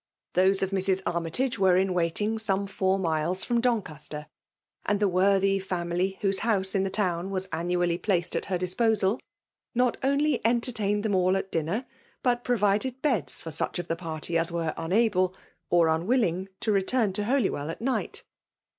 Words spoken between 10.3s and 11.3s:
entertained tihem